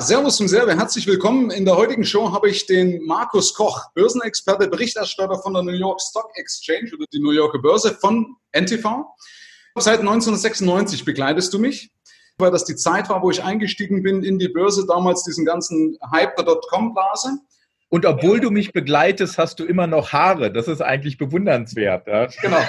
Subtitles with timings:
[0.00, 1.50] Servus und Serve, herzlich willkommen.
[1.50, 6.00] In der heutigen Show habe ich den Markus Koch, Börsenexperte, Berichterstatter von der New York
[6.00, 9.04] Stock Exchange oder die New Yorker Börse von NTV.
[9.76, 11.92] Seit 1996 begleitest du mich,
[12.38, 15.98] weil das die Zeit war, wo ich eingestiegen bin in die Börse, damals diesen ganzen
[16.10, 17.38] Hype der Dotcom-Blase.
[17.92, 20.52] Und obwohl du mich begleitest, hast du immer noch Haare.
[20.52, 22.06] Das ist eigentlich bewundernswert.
[22.06, 22.26] Ja?
[22.40, 22.60] Genau.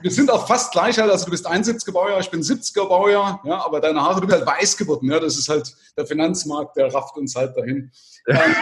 [0.00, 1.10] Wir sind auch fast gleich alt.
[1.10, 3.42] Also du bist 71er Baujahr, ich bin 70er Baujahr.
[3.44, 5.10] Ja, aber deine Haare, du bist halt weiß geworden.
[5.10, 7.92] Ja, das ist halt der Finanzmarkt, der rafft uns halt dahin.
[8.28, 8.56] Ähm,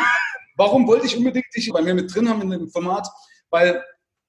[0.57, 3.09] warum wollte ich unbedingt dich bei mir mit drin haben in dem Format?
[3.49, 3.83] Weil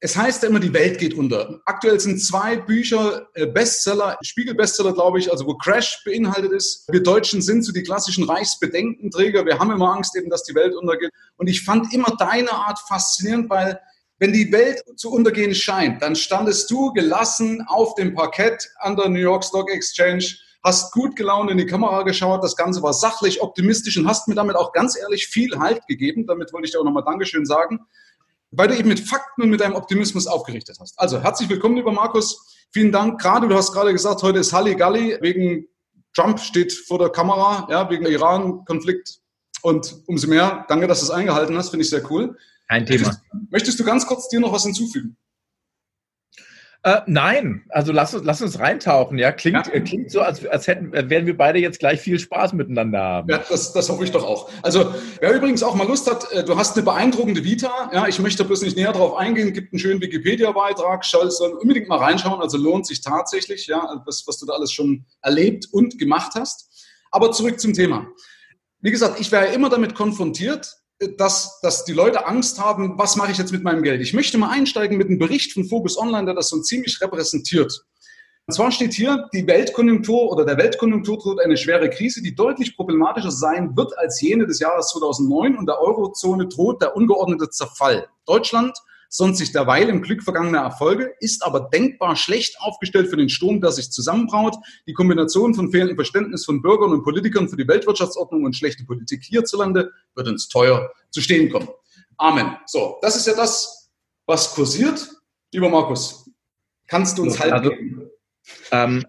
[0.05, 1.59] es heißt ja immer, die Welt geht unter.
[1.65, 6.87] Aktuell sind zwei Bücher äh, Bestseller, Spiegel-Bestseller, glaube ich, also wo Crash beinhaltet ist.
[6.91, 9.47] Wir Deutschen sind so die klassischen Reichsbedenkenträger.
[9.47, 11.09] Wir haben immer Angst eben, dass die Welt untergeht.
[11.37, 13.79] Und ich fand immer deine Art faszinierend, weil
[14.19, 19.09] wenn die Welt zu untergehen scheint, dann standest du gelassen auf dem Parkett an der
[19.09, 20.23] New York Stock Exchange,
[20.63, 24.35] hast gut gelaunt in die Kamera geschaut, das Ganze war sachlich, optimistisch und hast mir
[24.35, 26.27] damit auch ganz ehrlich viel Halt gegeben.
[26.27, 27.79] Damit wollte ich dir auch nochmal Dankeschön sagen
[28.57, 30.97] weil du eben mit Fakten und mit deinem Optimismus aufgerichtet hast.
[30.99, 32.55] Also herzlich willkommen, lieber Markus.
[32.71, 33.21] Vielen Dank.
[33.21, 35.67] Gerade, du hast gerade gesagt, heute ist Halligalli wegen
[36.13, 39.19] Trump steht vor der Kamera, ja, wegen Iran-Konflikt.
[39.61, 42.37] Und umso mehr, danke, dass du es eingehalten hast, finde ich sehr cool.
[42.67, 43.07] Kein Thema.
[43.07, 45.17] Möchtest, möchtest du ganz kurz dir noch was hinzufügen?
[46.85, 49.17] Äh, nein, also lass uns, lass uns reintauchen.
[49.17, 49.73] Ja, klingt, ja.
[49.73, 53.27] Äh, klingt so, als, als hätten, werden wir beide jetzt gleich viel Spaß miteinander haben.
[53.27, 54.51] Ja, das, das hoffe ich doch auch.
[54.61, 57.89] Also, wer übrigens auch mal Lust hat, äh, du hast eine beeindruckende Vita.
[57.91, 59.51] Ja, ich möchte bloß nicht näher darauf eingehen.
[59.51, 61.03] Gibt einen schönen Wikipedia-Beitrag.
[61.03, 62.39] Soll unbedingt mal reinschauen.
[62.39, 66.85] Also lohnt sich tatsächlich, ja, das, was du da alles schon erlebt und gemacht hast.
[67.09, 68.05] Aber zurück zum Thema.
[68.81, 70.71] Wie gesagt, ich wäre immer damit konfrontiert,
[71.17, 74.01] dass, dass die Leute Angst haben, was mache ich jetzt mit meinem Geld?
[74.01, 77.85] Ich möchte mal einsteigen mit einem Bericht von Focus Online, der das so ziemlich repräsentiert.
[78.47, 82.75] Und zwar steht hier, die Weltkonjunktur oder der Weltkonjunktur droht eine schwere Krise, die deutlich
[82.75, 88.07] problematischer sein wird als jene des Jahres 2009 und der Eurozone droht der ungeordnete Zerfall.
[88.27, 88.77] Deutschland
[89.09, 93.61] sonst sich derweil im Glück vergangener Erfolge, ist aber denkbar schlecht aufgestellt für den Sturm,
[93.61, 94.55] der sich zusammenbraut.
[94.87, 99.23] Die Kombination von fehlendem Verständnis von Bürgern und Politikern für die Weltwirtschaftsordnung und schlechte Politik
[99.23, 101.67] hierzulande wird uns teuer zu stehen kommen.
[102.17, 102.55] Amen.
[102.65, 103.91] So, das ist ja das,
[104.25, 105.07] was kursiert.
[105.51, 106.29] Lieber Markus,
[106.87, 107.71] kannst du uns halt also,
[108.71, 109.05] ähm,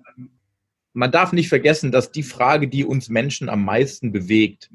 [0.92, 4.70] man darf nicht vergessen, dass die Frage, die uns Menschen am meisten bewegt,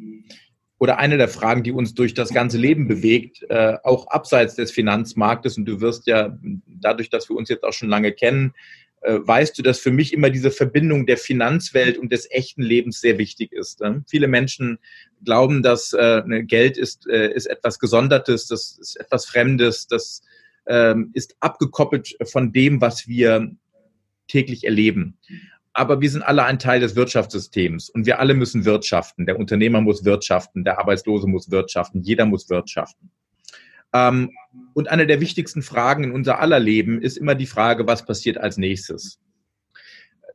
[0.82, 4.72] oder eine der Fragen, die uns durch das ganze Leben bewegt, äh, auch abseits des
[4.72, 5.56] Finanzmarktes.
[5.56, 8.56] Und du wirst ja dadurch, dass wir uns jetzt auch schon lange kennen,
[9.02, 13.00] äh, weißt du, dass für mich immer diese Verbindung der Finanzwelt und des echten Lebens
[13.00, 13.82] sehr wichtig ist.
[13.82, 14.04] Ne?
[14.10, 14.80] Viele Menschen
[15.24, 20.24] glauben, dass äh, ne, Geld ist, äh, ist etwas Gesondertes, das ist etwas Fremdes, das
[20.66, 23.52] ähm, ist abgekoppelt von dem, was wir
[24.28, 25.20] täglich erleben
[25.74, 29.26] aber wir sind alle ein Teil des Wirtschaftssystems und wir alle müssen wirtschaften.
[29.26, 33.12] Der Unternehmer muss wirtschaften, der Arbeitslose muss wirtschaften, jeder muss wirtschaften.
[33.94, 34.32] Ähm,
[34.74, 38.38] und eine der wichtigsten Fragen in unser aller Leben ist immer die Frage, was passiert
[38.38, 39.20] als nächstes?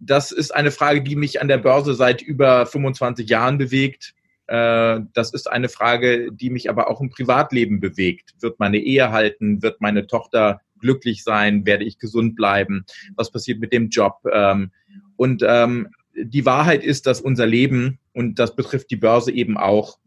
[0.00, 4.14] Das ist eine Frage, die mich an der Börse seit über 25 Jahren bewegt.
[4.46, 8.34] Äh, das ist eine Frage, die mich aber auch im Privatleben bewegt.
[8.40, 9.62] Wird meine Ehe halten?
[9.62, 11.64] Wird meine Tochter glücklich sein?
[11.64, 12.84] Werde ich gesund bleiben?
[13.16, 14.18] Was passiert mit dem Job?
[14.30, 14.70] Ähm,
[15.16, 19.98] und ähm, die Wahrheit ist, dass unser Leben, und das betrifft die Börse eben auch,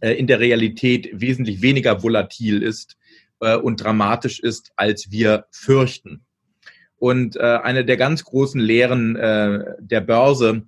[0.00, 2.96] äh, in der Realität wesentlich weniger volatil ist
[3.40, 6.24] äh, und dramatisch ist, als wir fürchten.
[6.96, 10.62] Und äh, eine der ganz großen Lehren äh, der Börse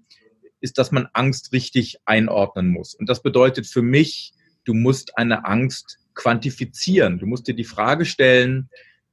[0.61, 2.95] ist, dass man Angst richtig einordnen muss.
[2.95, 4.33] Und das bedeutet für mich,
[4.65, 7.19] du musst eine Angst quantifizieren.
[7.19, 8.69] Du musst dir die Frage stellen,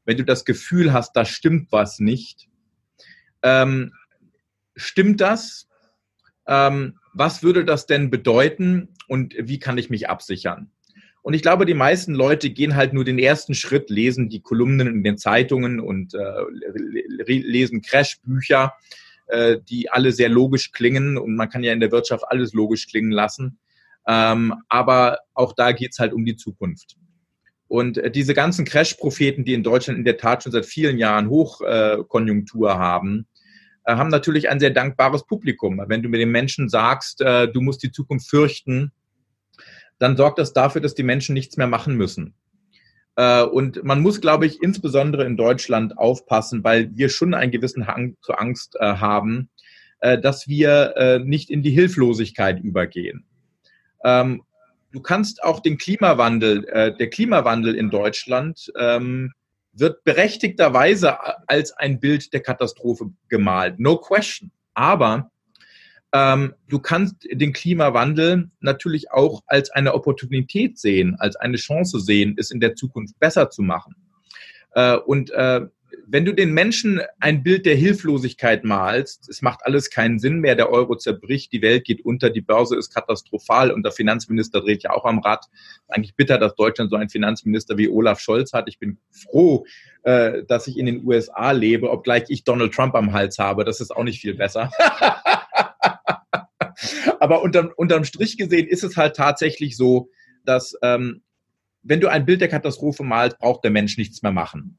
[0.05, 2.47] wenn du das Gefühl hast, da stimmt was nicht,
[3.43, 3.93] ähm,
[4.77, 5.67] Stimmt das?
[6.47, 10.71] Ähm, was würde das denn bedeuten und wie kann ich mich absichern?
[11.23, 14.87] Und ich glaube, die meisten Leute gehen halt nur den ersten Schritt, lesen die Kolumnen
[14.87, 16.43] in den Zeitungen und äh,
[17.27, 18.75] lesen Crash-Bücher,
[19.25, 21.17] äh, die alle sehr logisch klingen.
[21.17, 23.59] Und man kann ja in der Wirtschaft alles logisch klingen lassen.
[24.07, 26.95] Ähm, aber auch da geht's halt um die Zukunft.
[27.67, 31.29] Und äh, diese ganzen Crash-Propheten, die in Deutschland in der Tat schon seit vielen Jahren
[31.29, 33.27] Hochkonjunktur haben,
[33.95, 35.81] haben natürlich ein sehr dankbares Publikum.
[35.87, 38.91] Wenn du mit den Menschen sagst, äh, du musst die Zukunft fürchten,
[39.97, 42.33] dann sorgt das dafür, dass die Menschen nichts mehr machen müssen.
[43.15, 47.87] Äh, und man muss, glaube ich, insbesondere in Deutschland aufpassen, weil wir schon einen gewissen
[47.87, 49.49] Hang zur Angst haben,
[49.99, 53.25] dass wir nicht in die Hilflosigkeit übergehen.
[54.03, 54.43] Ähm,
[54.91, 59.33] du kannst auch den Klimawandel, der Klimawandel in Deutschland ähm,
[59.79, 63.79] wird berechtigterweise als ein Bild der Katastrophe gemalt.
[63.79, 64.51] No question.
[64.73, 65.31] Aber
[66.13, 72.35] ähm, du kannst den Klimawandel natürlich auch als eine Opportunität sehen, als eine Chance sehen,
[72.37, 73.95] es in der Zukunft besser zu machen.
[74.71, 75.61] Äh, und äh,
[76.09, 80.55] wenn du den Menschen ein Bild der Hilflosigkeit malst, es macht alles keinen Sinn mehr,
[80.55, 84.83] der Euro zerbricht, die Welt geht unter, die Börse ist katastrophal und der Finanzminister dreht
[84.83, 85.47] ja auch am Rad.
[85.89, 88.69] Eigentlich bitter, dass Deutschland so einen Finanzminister wie Olaf Scholz hat.
[88.69, 89.65] Ich bin froh,
[90.03, 93.65] äh, dass ich in den USA lebe, obgleich ich Donald Trump am Hals habe.
[93.65, 94.71] Das ist auch nicht viel besser.
[97.19, 100.09] Aber unterm, unterm Strich gesehen ist es halt tatsächlich so,
[100.45, 101.23] dass ähm,
[101.83, 104.77] wenn du ein Bild der Katastrophe malst, braucht der Mensch nichts mehr machen.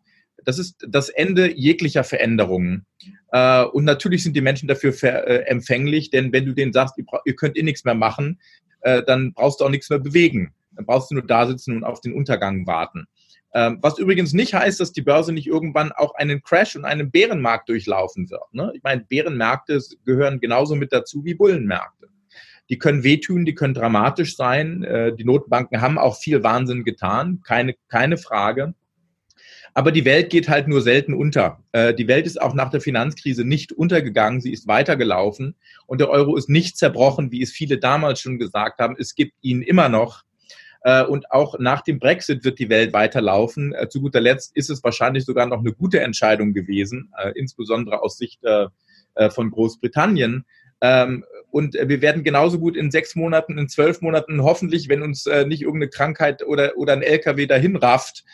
[0.48, 2.86] Das ist das Ende jeglicher Veränderungen.
[3.32, 7.04] Äh, und natürlich sind die Menschen dafür äh, empfänglich, denn wenn du denen sagst, ihr,
[7.26, 8.40] ihr könnt eh nichts mehr machen,
[8.80, 10.54] äh, dann brauchst du auch nichts mehr bewegen.
[10.72, 13.04] Dann brauchst du nur da sitzen und auf den Untergang warten.
[13.52, 17.10] Ähm, was übrigens nicht heißt, dass die Börse nicht irgendwann auch einen Crash und einen
[17.10, 18.54] Bärenmarkt durchlaufen wird.
[18.54, 18.72] Ne?
[18.74, 22.08] Ich meine, Bärenmärkte gehören genauso mit dazu wie Bullenmärkte.
[22.70, 24.82] Die können wehtun, die können dramatisch sein.
[24.82, 28.72] Äh, die Notenbanken haben auch viel Wahnsinn getan, keine, keine Frage.
[29.74, 31.62] Aber die Welt geht halt nur selten unter.
[31.72, 35.54] Äh, die Welt ist auch nach der Finanzkrise nicht untergegangen, sie ist weitergelaufen
[35.86, 38.96] und der Euro ist nicht zerbrochen, wie es viele damals schon gesagt haben.
[38.98, 40.24] Es gibt ihn immer noch.
[40.82, 43.74] Äh, und auch nach dem Brexit wird die Welt weiterlaufen.
[43.74, 48.18] Äh, zu guter Letzt ist es wahrscheinlich sogar noch eine gute Entscheidung gewesen, insbesondere aus
[48.18, 48.40] Sicht
[49.30, 50.44] von Großbritannien.
[50.80, 55.26] Ähm, und wir werden genauso gut in sechs Monaten, in zwölf Monaten, hoffentlich, wenn uns
[55.46, 58.24] nicht irgendeine Krankheit oder, oder ein LKW dahin rafft,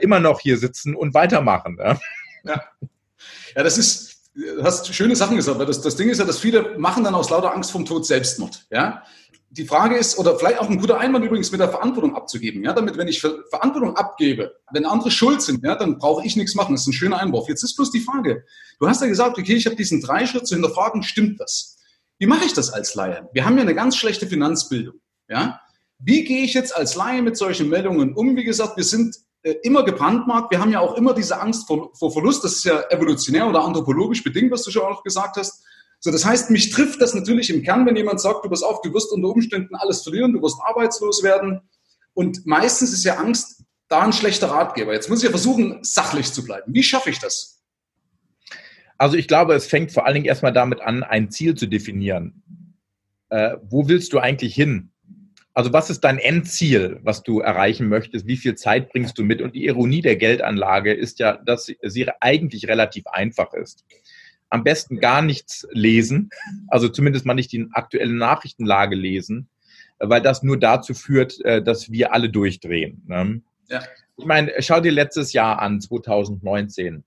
[0.00, 1.78] immer noch hier sitzen und weitermachen.
[1.78, 1.98] Ja,
[2.44, 2.64] ja.
[3.54, 6.40] ja das ist, du hast schöne Sachen gesagt, weil das, das Ding ist ja, dass
[6.40, 8.66] viele machen dann aus lauter Angst vom Tod Selbstmord.
[8.70, 9.04] Ja?
[9.56, 12.72] die Frage ist, oder vielleicht auch ein guter Einwand übrigens mit der Verantwortung abzugeben, ja,
[12.72, 16.74] damit, wenn ich Verantwortung abgebe, wenn andere schuld sind, ja, dann brauche ich nichts machen.
[16.74, 17.48] Das ist ein schöner Einwurf.
[17.48, 18.44] Jetzt ist bloß die Frage,
[18.78, 21.75] du hast ja gesagt, okay, ich habe diesen Dreischritt zu hinterfragen, stimmt das?
[22.18, 23.28] Wie mache ich das als Laie?
[23.32, 25.60] Wir haben ja eine ganz schlechte Finanzbildung, ja.
[25.98, 28.36] Wie gehe ich jetzt als Laie mit solchen Meldungen um?
[28.36, 30.50] Wie gesagt, wir sind äh, immer gebrandmarkt.
[30.50, 32.44] Wir haben ja auch immer diese Angst vor, vor Verlust.
[32.44, 35.64] Das ist ja evolutionär oder anthropologisch bedingt, was du schon auch gesagt hast.
[36.00, 38.82] So, das heißt, mich trifft das natürlich im Kern, wenn jemand sagt, du pass auf,
[38.82, 41.62] du wirst unter Umständen alles verlieren, du wirst arbeitslos werden.
[42.12, 44.92] Und meistens ist ja Angst da ein schlechter Ratgeber.
[44.92, 46.74] Jetzt muss ich ja versuchen, sachlich zu bleiben.
[46.74, 47.55] Wie schaffe ich das?
[48.98, 52.42] Also ich glaube, es fängt vor allen Dingen erstmal damit an, ein Ziel zu definieren.
[53.28, 54.90] Äh, wo willst du eigentlich hin?
[55.54, 58.26] Also was ist dein Endziel, was du erreichen möchtest?
[58.26, 59.40] Wie viel Zeit bringst du mit?
[59.40, 63.84] Und die Ironie der Geldanlage ist ja, dass sie eigentlich relativ einfach ist
[64.50, 66.30] am besten gar nichts lesen,
[66.68, 69.48] also zumindest mal nicht die aktuelle Nachrichtenlage lesen,
[69.98, 73.02] weil das nur dazu führt, äh, dass wir alle durchdrehen.
[73.06, 73.42] Ne?
[73.68, 73.82] Ja.
[74.16, 77.04] Ich meine, schau dir letztes Jahr an, 2019.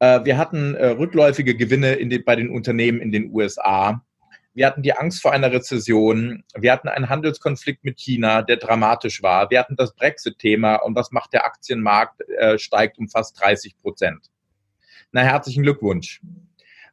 [0.00, 4.02] Äh, wir hatten äh, rückläufige Gewinne den, bei den Unternehmen in den USA.
[4.54, 6.42] Wir hatten die Angst vor einer Rezession.
[6.56, 9.50] Wir hatten einen Handelskonflikt mit China, der dramatisch war.
[9.50, 12.22] Wir hatten das Brexit-Thema und was macht der Aktienmarkt?
[12.56, 14.30] steigt um fast 30 Prozent.
[15.12, 16.20] Na, herzlichen Glückwunsch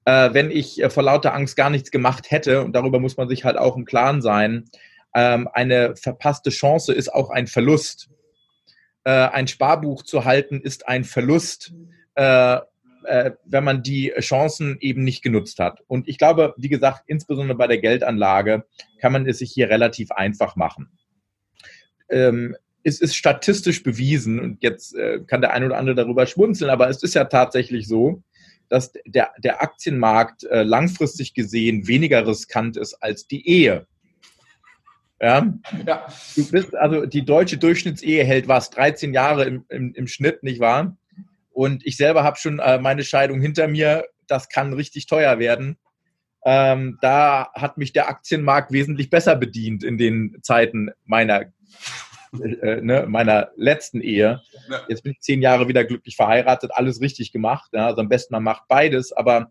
[0.06, 3.28] äh, wenn ich äh, vor lauter Angst gar nichts gemacht hätte, und darüber muss man
[3.28, 4.66] sich halt auch im Klaren sein,
[5.14, 8.10] ähm, eine verpasste Chance ist auch ein Verlust.
[9.04, 11.74] Äh, ein Sparbuch zu halten ist ein Verlust,
[13.06, 15.82] äh, wenn man die Chancen eben nicht genutzt hat.
[15.88, 18.66] Und ich glaube, wie gesagt, insbesondere bei der Geldanlage
[19.00, 20.90] kann man es sich hier relativ einfach machen.
[22.10, 26.70] Ähm, es ist statistisch bewiesen, und jetzt äh, kann der eine oder andere darüber schmunzeln,
[26.70, 28.22] aber es ist ja tatsächlich so,
[28.70, 33.88] dass der, der Aktienmarkt äh, langfristig gesehen weniger riskant ist als die Ehe.
[35.22, 35.54] Ja?
[35.86, 36.08] ja.
[36.36, 40.60] Du bist, also die deutsche Durchschnittsehe hält was, 13 Jahre im, im, im Schnitt, nicht
[40.60, 40.98] wahr?
[41.56, 44.06] Und ich selber habe schon äh, meine Scheidung hinter mir.
[44.28, 45.78] Das kann richtig teuer werden.
[46.44, 51.46] Ähm, da hat mich der Aktienmarkt wesentlich besser bedient in den Zeiten meiner
[52.34, 54.42] äh, ne, meiner letzten Ehe.
[54.90, 57.70] Jetzt bin ich zehn Jahre wieder glücklich verheiratet, alles richtig gemacht.
[57.72, 59.50] Ja, also am besten man macht beides, aber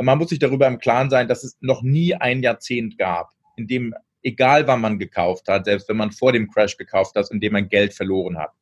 [0.00, 3.66] man muss sich darüber im Klaren sein, dass es noch nie ein Jahrzehnt gab, in
[3.66, 7.40] dem, egal wann man gekauft hat, selbst wenn man vor dem Crash gekauft hat, in
[7.40, 8.52] dem man Geld verloren hat.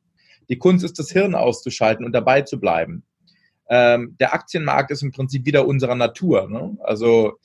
[0.51, 3.03] Die Kunst ist, das Hirn auszuschalten und dabei zu bleiben.
[3.69, 6.49] Ähm, der Aktienmarkt ist im Prinzip wieder unserer Natur.
[6.49, 6.77] Ne?
[6.83, 7.39] Also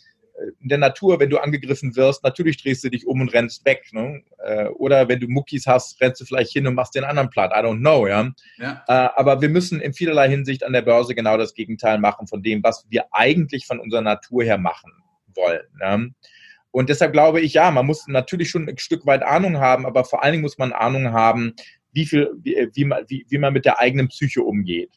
[0.60, 3.84] in der Natur, wenn du angegriffen wirst, natürlich drehst du dich um und rennst weg.
[3.92, 4.22] Ne?
[4.38, 7.52] Äh, oder wenn du Muckis hast, rennst du vielleicht hin und machst den anderen platt.
[7.54, 8.30] I don't know, ja.
[8.58, 8.84] ja.
[8.86, 12.42] Äh, aber wir müssen in vielerlei Hinsicht an der Börse genau das Gegenteil machen von
[12.42, 14.92] dem, was wir eigentlich von unserer Natur her machen
[15.34, 15.62] wollen.
[15.80, 16.10] Ne?
[16.70, 20.04] Und deshalb glaube ich, ja, man muss natürlich schon ein Stück weit Ahnung haben, aber
[20.04, 21.54] vor allen Dingen muss man Ahnung haben,
[21.96, 24.90] wie viel, wie, wie, man, wie, wie man mit der eigenen Psyche umgeht.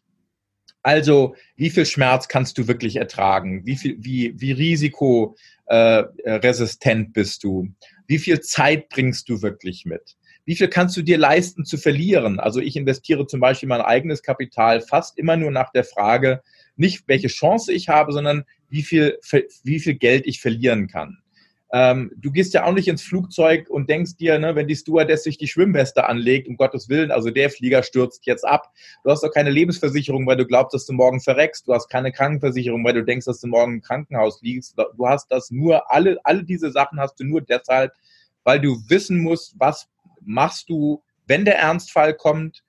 [0.84, 3.66] Also, wie viel Schmerz kannst du wirklich ertragen?
[3.66, 7.70] Wie viel, wie, wie risikoresistent bist du?
[8.06, 10.18] Wie viel Zeit bringst du wirklich mit?
[10.44, 12.38] Wie viel kannst du dir leisten zu verlieren?
[12.40, 16.42] Also ich investiere zum Beispiel mein eigenes Kapital fast immer nur nach der Frage,
[16.76, 19.20] nicht welche Chance ich habe, sondern wie viel,
[19.64, 21.19] wie viel Geld ich verlieren kann.
[21.72, 25.24] Ähm, du gehst ja auch nicht ins Flugzeug und denkst dir, ne, wenn die Stewardess
[25.24, 28.72] sich die Schwimmweste anlegt, um Gottes Willen, also der Flieger stürzt jetzt ab.
[29.04, 31.68] Du hast doch keine Lebensversicherung, weil du glaubst, dass du morgen verreckst.
[31.68, 34.76] Du hast keine Krankenversicherung, weil du denkst, dass du morgen im Krankenhaus liegst.
[34.78, 37.94] Du hast das nur, alle, alle diese Sachen hast du nur deshalb,
[38.44, 39.88] weil du wissen musst, was
[40.22, 42.64] machst du, wenn der Ernstfall kommt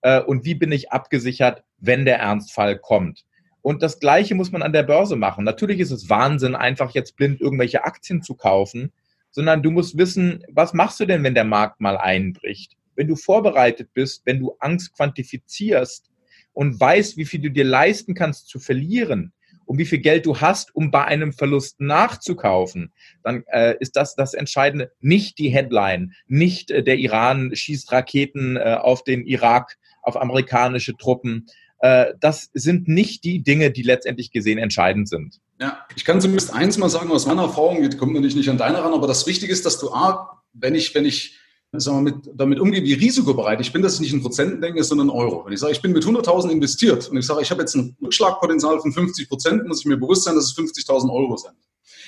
[0.00, 3.26] äh, und wie bin ich abgesichert, wenn der Ernstfall kommt.
[3.66, 5.42] Und das Gleiche muss man an der Börse machen.
[5.42, 8.92] Natürlich ist es Wahnsinn, einfach jetzt blind irgendwelche Aktien zu kaufen,
[9.32, 12.76] sondern du musst wissen, was machst du denn, wenn der Markt mal einbricht?
[12.94, 16.12] Wenn du vorbereitet bist, wenn du Angst quantifizierst
[16.52, 19.32] und weißt, wie viel du dir leisten kannst zu verlieren
[19.64, 22.92] und wie viel Geld du hast, um bei einem Verlust nachzukaufen,
[23.24, 24.92] dann äh, ist das das Entscheidende.
[25.00, 30.96] Nicht die Headline, nicht äh, der Iran schießt Raketen äh, auf den Irak, auf amerikanische
[30.96, 35.40] Truppen, äh, das sind nicht die Dinge, die letztendlich gesehen entscheidend sind.
[35.60, 38.58] Ja, ich kann zumindest eins mal sagen aus meiner Erfahrung, die kommt natürlich nicht an
[38.58, 41.38] deine ran, aber das Wichtige ist, dass du A, wenn ich, wenn ich
[41.72, 44.82] sagen wir, mit, damit umgehe, wie risikobereit ich bin, dass ich nicht in Prozenten denke,
[44.84, 45.44] sondern in Euro.
[45.44, 47.96] Wenn ich sage, ich bin mit 100.000 investiert und ich sage, ich habe jetzt ein
[48.02, 51.54] Rückschlagpotenzial von 50 Prozent, muss ich mir bewusst sein, dass es 50.000 Euro sind.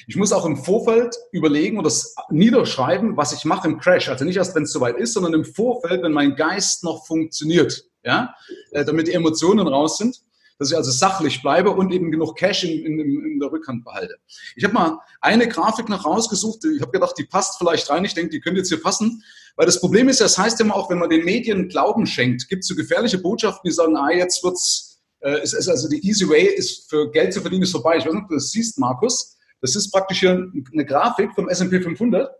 [0.06, 1.92] Ich muss auch im Vorfeld überlegen oder
[2.30, 4.08] niederschreiben, was ich mache im Crash.
[4.08, 7.88] Also nicht erst, wenn es soweit ist, sondern im Vorfeld, wenn mein Geist noch funktioniert
[8.05, 8.35] ja,
[8.73, 10.21] äh, damit die Emotionen raus sind,
[10.59, 14.17] dass ich also sachlich bleibe und eben genug Cash in, in, in der Rückhand behalte.
[14.57, 18.14] Ich habe mal eine Grafik noch rausgesucht, ich habe gedacht, die passt vielleicht rein, ich
[18.14, 19.23] denke, die könnte jetzt hier passen,
[19.57, 22.62] weil das Problem ist, das heißt immer auch, wenn man den Medien Glauben schenkt, gibt
[22.62, 26.28] es so gefährliche Botschaften, die sagen, ah, jetzt wird's, äh, es ist also die easy
[26.28, 27.97] way, ist für Geld zu verdienen, ist vorbei.
[27.97, 29.37] Ich weiß nicht, ob du das siehst, Markus.
[29.61, 32.31] Das ist praktisch hier eine Grafik vom S&P 500.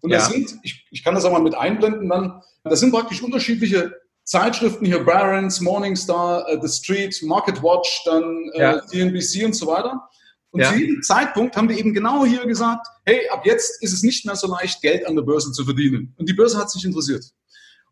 [0.00, 0.18] Und ja.
[0.18, 3.94] das sind, ich, ich kann das auch mal mit einblenden dann, das sind praktisch unterschiedliche
[4.24, 8.86] Zeitschriften hier, Barron's, Morningstar, uh, The Street, Market Watch, dann uh, ja.
[8.86, 10.08] CNBC und so weiter.
[10.50, 10.70] Und ja.
[10.70, 14.24] zu jedem Zeitpunkt haben die eben genau hier gesagt, hey, ab jetzt ist es nicht
[14.24, 16.14] mehr so leicht, Geld an der Börse zu verdienen.
[16.16, 17.24] Und die Börse hat sich interessiert.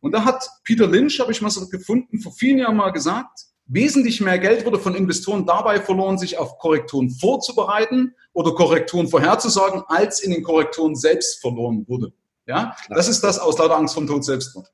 [0.01, 3.47] Und da hat Peter Lynch, habe ich mal so gefunden, vor vielen Jahren mal gesagt,
[3.67, 9.83] wesentlich mehr Geld wurde von Investoren dabei verloren, sich auf Korrekturen vorzubereiten oder Korrekturen vorherzusagen,
[9.89, 12.13] als in den Korrekturen selbst verloren wurde.
[12.47, 14.69] Ja, das ist das aus lauter Angst vom Tod Selbstmord.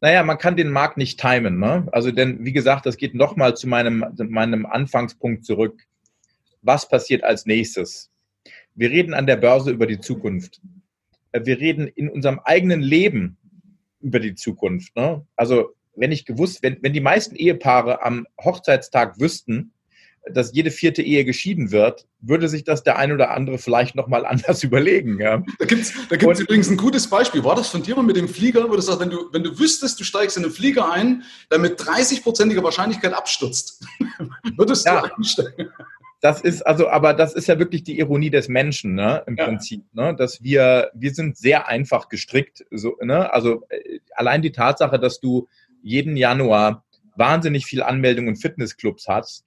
[0.00, 1.58] Naja, man kann den Markt nicht timen.
[1.58, 1.88] Ne?
[1.92, 5.82] Also, denn wie gesagt, das geht nochmal zu meinem, meinem Anfangspunkt zurück.
[6.62, 8.10] Was passiert als nächstes?
[8.74, 10.60] Wir reden an der Börse über die Zukunft.
[11.32, 13.36] Wir reden in unserem eigenen Leben
[14.00, 14.94] über die Zukunft.
[14.96, 15.26] Ne?
[15.34, 19.72] Also, wenn ich gewusst, wenn, wenn die meisten Ehepaare am Hochzeitstag wüssten,
[20.32, 24.26] dass jede vierte Ehe geschieden wird, würde sich das der ein oder andere vielleicht nochmal
[24.26, 25.20] anders überlegen.
[25.20, 25.42] Ja.
[25.58, 27.44] Da gibt es da gibt's übrigens ein gutes Beispiel.
[27.44, 29.58] War das von dir mal mit dem Flieger, wo du sagst, wenn du, wenn du
[29.58, 33.84] wüsstest, du steigst in einen Flieger ein, der mit 30-prozentiger Wahrscheinlichkeit abstürzt,
[34.56, 35.00] würdest ja.
[35.00, 35.70] du einsteigen?
[36.20, 39.44] Das ist also, aber das ist ja wirklich die Ironie des Menschen, ne, im ja.
[39.44, 44.50] Prinzip, ne, dass wir, wir sind sehr einfach gestrickt, so, ne, also äh, allein die
[44.50, 45.46] Tatsache, dass du
[45.80, 49.44] jeden Januar wahnsinnig viel Anmeldungen in Fitnessclubs hast,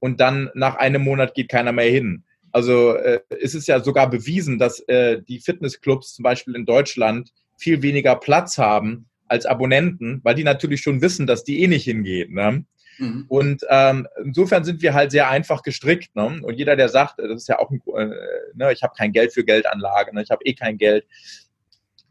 [0.00, 2.24] und dann nach einem Monat geht keiner mehr hin.
[2.52, 7.30] Also äh, es ist ja sogar bewiesen, dass äh, die Fitnessclubs zum Beispiel in Deutschland
[7.56, 11.84] viel weniger Platz haben als Abonnenten, weil die natürlich schon wissen, dass die eh nicht
[11.84, 12.34] hingehen.
[12.34, 12.64] Ne?
[12.98, 13.26] Mhm.
[13.28, 16.16] Und ähm, insofern sind wir halt sehr einfach gestrickt.
[16.16, 16.40] Ne?
[16.42, 18.14] Und jeder, der sagt, das ist ja auch, ein, äh,
[18.54, 20.22] ne, ich habe kein Geld für Geldanlage, ne?
[20.22, 21.04] ich habe eh kein Geld,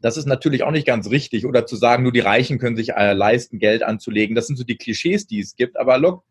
[0.00, 1.44] das ist natürlich auch nicht ganz richtig.
[1.44, 4.34] Oder zu sagen, nur die Reichen können sich äh, leisten, Geld anzulegen.
[4.34, 5.76] Das sind so die Klischees, die es gibt.
[5.76, 6.24] Aber look,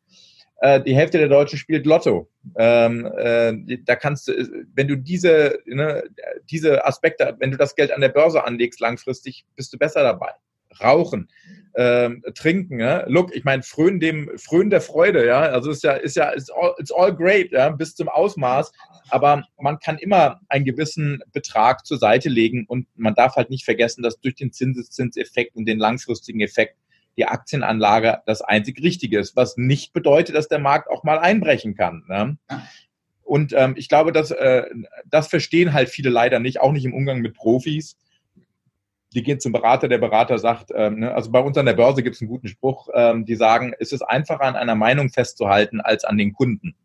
[0.61, 2.29] äh, die Hälfte der Deutschen spielt Lotto.
[2.57, 6.03] Ähm, äh, da kannst du, wenn du diese, ne,
[6.49, 10.31] diese Aspekte, wenn du das Geld an der Börse anlegst, langfristig bist du besser dabei.
[10.81, 11.29] Rauchen,
[11.75, 13.03] ähm, trinken, ja.
[13.07, 15.41] Look, ich meine, frönen dem, frönen der Freude, ja.
[15.41, 18.71] Also ist ja, ist ja, it's all, it's all great, ja, bis zum Ausmaß.
[19.09, 23.65] Aber man kann immer einen gewissen Betrag zur Seite legen und man darf halt nicht
[23.65, 26.75] vergessen, dass durch den Zinseszinseffekt und den langfristigen Effekt
[27.19, 31.75] die Aktienanlage das einzig Richtige ist, was nicht bedeutet, dass der Markt auch mal einbrechen
[31.75, 32.05] kann.
[32.07, 32.37] Ne?
[33.23, 34.63] Und ähm, ich glaube, dass, äh,
[35.05, 37.97] das verstehen halt viele leider nicht, auch nicht im Umgang mit Profis.
[39.13, 42.03] Die gehen zum Berater, der Berater sagt, ähm, ne, also bei uns an der Börse
[42.03, 45.81] gibt es einen guten Spruch, ähm, die sagen, es ist einfacher an einer Meinung festzuhalten
[45.81, 46.75] als an den Kunden.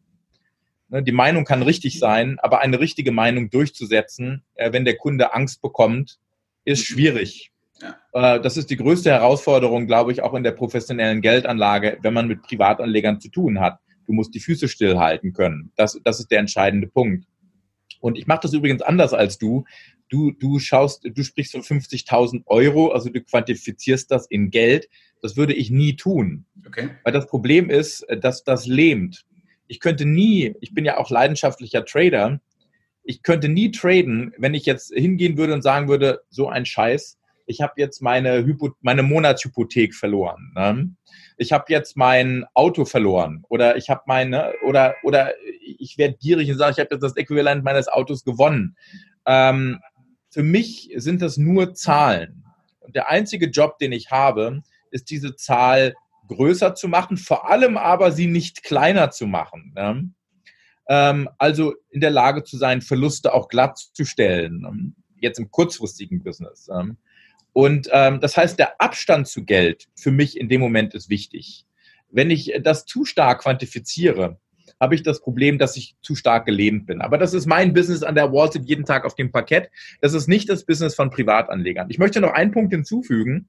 [0.88, 5.32] Ne, die Meinung kann richtig sein, aber eine richtige Meinung durchzusetzen, äh, wenn der Kunde
[5.32, 6.18] Angst bekommt,
[6.64, 7.53] ist schwierig.
[7.80, 8.36] Ja.
[8.36, 12.28] Äh, das ist die größte Herausforderung, glaube ich, auch in der professionellen Geldanlage, wenn man
[12.28, 13.78] mit Privatanlegern zu tun hat.
[14.06, 15.72] Du musst die Füße stillhalten können.
[15.76, 17.26] Das, das ist der entscheidende Punkt.
[18.00, 19.64] Und ich mache das übrigens anders als du.
[20.10, 24.88] Du, du schaust, du sprichst von 50.000 Euro, also du quantifizierst das in Geld.
[25.22, 26.44] Das würde ich nie tun.
[26.66, 26.90] Okay.
[27.02, 29.24] Weil das Problem ist, dass das lähmt.
[29.66, 32.40] Ich könnte nie, ich bin ja auch leidenschaftlicher Trader,
[33.02, 37.18] ich könnte nie traden, wenn ich jetzt hingehen würde und sagen würde, so ein Scheiß,
[37.46, 40.52] ich habe jetzt meine, Hypo meine Monatshypothek verloren.
[40.54, 40.94] Ne?
[41.36, 45.32] Ich habe jetzt mein Auto verloren oder ich habe meine oder oder
[45.78, 48.76] ich werde gierig und sage, ich habe jetzt das Äquivalent meines Autos gewonnen.
[49.26, 49.80] Ähm,
[50.30, 52.44] für mich sind das nur Zahlen.
[52.80, 55.94] Und der einzige Job, den ich habe, ist diese Zahl
[56.28, 59.72] größer zu machen, vor allem aber sie nicht kleiner zu machen.
[59.74, 60.10] Ne?
[60.88, 64.92] Ähm, also in der Lage zu sein, Verluste auch glatt zu stellen, ne?
[65.20, 66.68] jetzt im kurzfristigen Business.
[66.68, 66.96] Ne?
[67.54, 71.64] Und ähm, das heißt, der Abstand zu Geld für mich in dem Moment ist wichtig.
[72.10, 74.38] Wenn ich das zu stark quantifiziere,
[74.80, 77.00] habe ich das Problem, dass ich zu stark gelähmt bin.
[77.00, 79.70] Aber das ist mein Business an der Wall Street jeden Tag auf dem Parkett.
[80.00, 81.88] Das ist nicht das Business von Privatanlegern.
[81.90, 83.48] Ich möchte noch einen Punkt hinzufügen.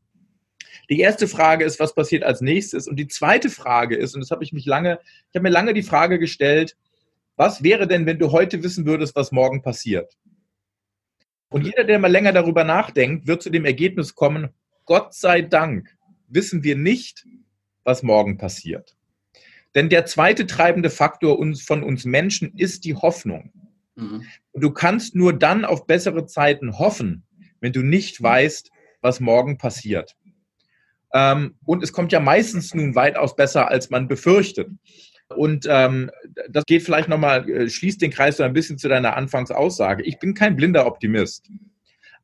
[0.91, 2.87] Die erste Frage ist, was passiert als nächstes?
[2.87, 4.99] Und die zweite Frage ist, und das habe ich mich lange,
[5.31, 6.77] ich habe mir lange die Frage gestellt,
[7.37, 10.13] was wäre denn, wenn du heute wissen würdest, was morgen passiert?
[11.55, 14.49] Und jeder, der mal länger darüber nachdenkt, wird zu dem Ergebnis kommen,
[14.83, 15.95] Gott sei Dank
[16.27, 17.25] wissen wir nicht,
[17.85, 18.97] was morgen passiert.
[19.73, 23.53] Denn der zweite treibende Faktor uns, von uns Menschen ist die Hoffnung.
[23.95, 24.25] Mhm.
[24.51, 27.23] Und du kannst nur dann auf bessere Zeiten hoffen,
[27.61, 28.69] wenn du nicht weißt,
[28.99, 30.17] was morgen passiert.
[31.13, 34.67] Ähm, und es kommt ja meistens nun weitaus besser, als man befürchtet.
[35.29, 36.11] Und ähm,
[36.49, 40.03] das geht vielleicht nochmal, äh, schließt den Kreis so ein bisschen zu deiner Anfangsaussage.
[40.03, 41.49] Ich bin kein blinder Optimist.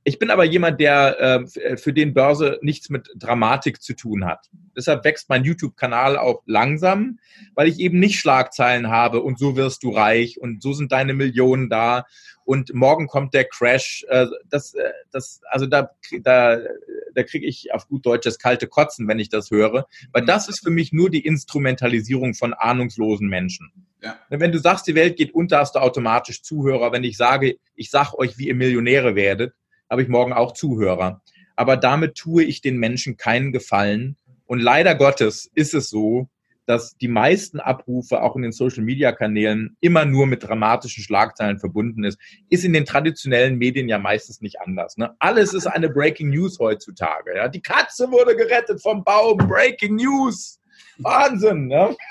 [0.03, 4.49] Ich bin aber jemand, der äh, für den Börse nichts mit Dramatik zu tun hat.
[4.75, 7.19] Deshalb wächst mein YouTube-Kanal auch langsam,
[7.53, 11.13] weil ich eben nicht Schlagzeilen habe und so wirst du reich und so sind deine
[11.13, 12.05] Millionen da
[12.51, 14.05] und morgen kommt der Crash.
[14.09, 16.59] Äh, das, äh, das, also da, da,
[17.15, 20.49] da kriege ich auf gut Deutsch das kalte Kotzen, wenn ich das höre, weil das
[20.49, 23.71] ist für mich nur die Instrumentalisierung von ahnungslosen Menschen.
[24.01, 24.19] Ja.
[24.27, 26.91] Wenn du sagst, die Welt geht unter, hast du automatisch Zuhörer.
[26.91, 29.53] Wenn ich sage, ich sag euch, wie ihr Millionäre werdet,
[29.89, 31.21] habe ich morgen auch Zuhörer.
[31.55, 34.17] Aber damit tue ich den Menschen keinen Gefallen.
[34.45, 36.27] Und leider Gottes ist es so,
[36.71, 42.17] dass die meisten Abrufe auch in den Social-Media-Kanälen immer nur mit dramatischen Schlagzeilen verbunden ist,
[42.49, 44.95] ist in den traditionellen Medien ja meistens nicht anders.
[44.95, 45.13] Ne?
[45.19, 47.35] Alles ist eine Breaking News heutzutage.
[47.35, 47.49] Ja?
[47.49, 49.37] Die Katze wurde gerettet vom Baum.
[49.37, 50.59] Breaking News.
[50.97, 51.67] Wahnsinn.
[51.67, 51.95] Ne?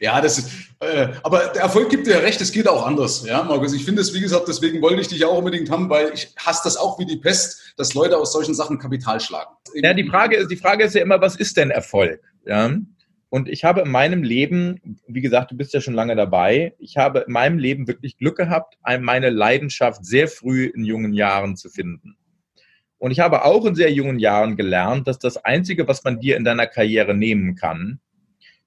[0.00, 0.50] Ja, das ist,
[0.80, 3.72] äh, aber der Erfolg gibt dir ja recht, es geht auch anders, ja, Markus.
[3.72, 6.62] Ich finde es, wie gesagt, deswegen wollte ich dich auch unbedingt haben, weil ich hasse
[6.64, 9.50] das auch wie die Pest, dass Leute aus solchen Sachen Kapital schlagen.
[9.74, 12.20] Ja, die Frage ist, die Frage ist ja immer, was ist denn Erfolg?
[12.44, 12.76] Ja.
[13.28, 16.98] Und ich habe in meinem Leben, wie gesagt, du bist ja schon lange dabei, ich
[16.98, 21.70] habe in meinem Leben wirklich Glück gehabt, meine Leidenschaft sehr früh in jungen Jahren zu
[21.70, 22.18] finden.
[22.98, 26.36] Und ich habe auch in sehr jungen Jahren gelernt, dass das Einzige, was man dir
[26.36, 28.00] in deiner Karriere nehmen kann,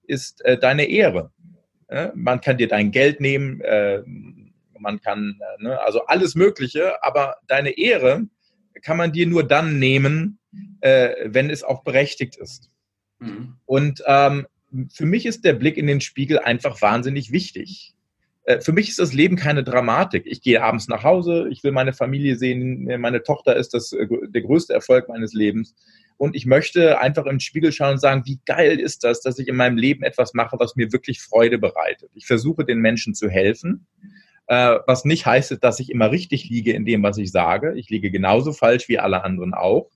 [0.07, 1.31] ist äh, deine Ehre.
[1.89, 2.11] Ja?
[2.15, 4.01] Man kann dir dein Geld nehmen, äh,
[4.79, 8.23] man kann, äh, ne, also alles Mögliche, aber deine Ehre
[8.81, 10.39] kann man dir nur dann nehmen,
[10.81, 12.71] äh, wenn es auch berechtigt ist.
[13.19, 13.55] Mhm.
[13.65, 14.47] Und ähm,
[14.91, 17.93] für mich ist der Blick in den Spiegel einfach wahnsinnig wichtig.
[18.43, 20.23] Äh, für mich ist das Leben keine Dramatik.
[20.25, 24.07] Ich gehe abends nach Hause, ich will meine Familie sehen, meine Tochter ist das, äh,
[24.27, 25.75] der größte Erfolg meines Lebens.
[26.17, 29.49] Und ich möchte einfach im Spiegel schauen und sagen, wie geil ist das, dass ich
[29.49, 32.09] in meinem Leben etwas mache, was mir wirklich Freude bereitet.
[32.13, 33.85] Ich versuche den Menschen zu helfen,
[34.47, 37.73] äh, was nicht heißt, dass ich immer richtig liege in dem, was ich sage.
[37.75, 39.89] Ich liege genauso falsch wie alle anderen auch.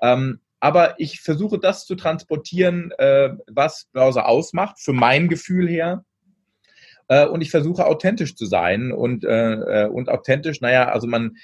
[0.00, 6.04] Ähm, aber ich versuche das zu transportieren, äh, was Börse ausmacht, für mein Gefühl her.
[7.08, 11.36] Äh, und ich versuche authentisch zu sein und, äh, äh und authentisch, naja, also man,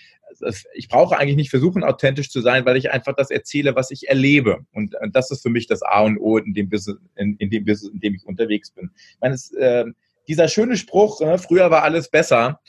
[0.74, 4.08] ich brauche eigentlich nicht versuchen, authentisch zu sein, weil ich einfach das erzähle, was ich
[4.08, 4.66] erlebe.
[4.72, 7.50] Und äh, das ist für mich das A und O in dem Business, in, in
[7.50, 8.90] dem Business, in dem ich unterwegs bin.
[8.94, 9.86] Ich meine, es, äh,
[10.28, 12.60] dieser schöne Spruch, äh, früher war alles besser,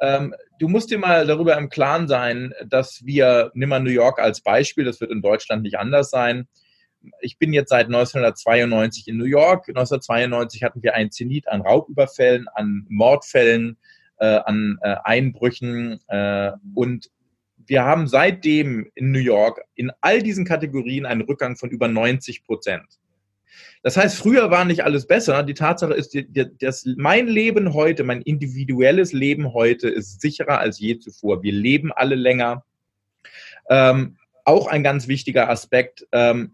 [0.00, 4.18] ähm, du musst dir mal darüber im Klaren sein, dass wir, nimm mal New York
[4.18, 6.48] als Beispiel, das wird in Deutschland nicht anders sein.
[7.20, 9.68] Ich bin jetzt seit 1992 in New York.
[9.68, 13.78] 1992 hatten wir einen Zenit an Raubüberfällen, an Mordfällen,
[14.18, 17.10] äh, an äh, Einbrüchen äh, und
[17.68, 22.44] wir haben seitdem in New York in all diesen Kategorien einen Rückgang von über 90
[22.44, 22.84] Prozent.
[23.82, 25.42] Das heißt, früher war nicht alles besser.
[25.42, 26.16] Die Tatsache ist,
[26.60, 31.42] dass mein Leben heute, mein individuelles Leben heute ist sicherer als je zuvor.
[31.42, 32.64] Wir leben alle länger.
[33.68, 36.06] Ähm, auch ein ganz wichtiger Aspekt.
[36.12, 36.52] Ähm,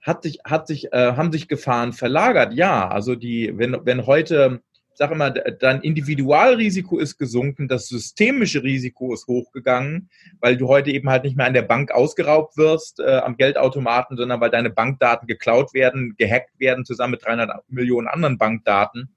[0.00, 2.52] hat sich, hat sich, äh, haben sich Gefahren verlagert?
[2.52, 4.60] Ja, also die, wenn, wenn heute,
[4.94, 10.08] sag immer, dein Individualrisiko ist gesunken, das systemische Risiko ist hochgegangen,
[10.40, 14.16] weil du heute eben halt nicht mehr an der Bank ausgeraubt wirst, äh, am Geldautomaten,
[14.16, 19.14] sondern weil deine Bankdaten geklaut werden, gehackt werden, zusammen mit 300 Millionen anderen Bankdaten.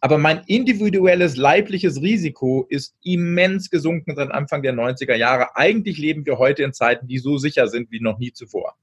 [0.00, 5.56] Aber mein individuelles leibliches Risiko ist immens gesunken seit Anfang der 90er Jahre.
[5.56, 8.76] Eigentlich leben wir heute in Zeiten, die so sicher sind wie noch nie zuvor.